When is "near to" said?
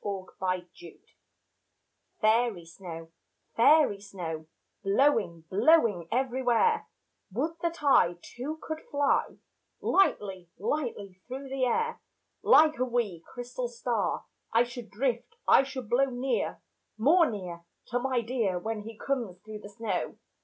17.29-17.99